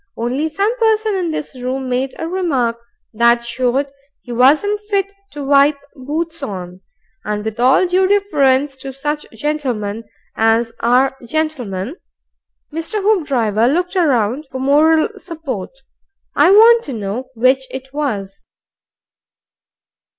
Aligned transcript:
Only 0.17 0.49
some 0.49 0.75
person 0.79 1.13
in 1.13 1.29
this 1.29 1.53
room 1.61 1.87
made 1.87 2.15
a 2.17 2.27
remark 2.27 2.77
that 3.13 3.45
showed 3.45 3.91
he 4.23 4.31
wasn't 4.31 4.81
fit 4.89 5.13
to 5.33 5.43
wipe 5.43 5.77
boots 5.93 6.41
on, 6.41 6.81
and, 7.23 7.45
with 7.45 7.59
all 7.59 7.85
due 7.85 8.07
deference 8.07 8.75
to 8.77 8.93
such 8.93 9.27
gentlemen 9.31 10.05
as 10.35 10.73
ARE 10.79 11.15
gentlemen" 11.23 11.97
(Mr. 12.73 12.99
Hoopdriver 13.03 13.67
looked 13.71 13.93
round 13.93 14.47
for 14.49 14.57
moral 14.59 15.07
support), 15.17 15.69
"I 16.35 16.49
want 16.49 16.83
to 16.85 16.93
know 16.93 17.25
which 17.35 17.67
it 17.69 17.93
was." 17.93 18.43